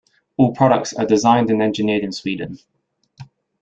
All 0.35 0.51
products 0.55 0.93
are 0.93 1.05
designed 1.05 1.51
and 1.51 1.61
engineered 1.61 2.03
in 2.03 2.11
Sweden. 2.11 2.57